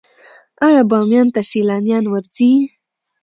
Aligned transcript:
آیا 0.67 0.81
بامیان 0.89 1.27
ته 1.33 1.41
سیلانیان 1.51 2.05
ورځي؟ 2.07 2.51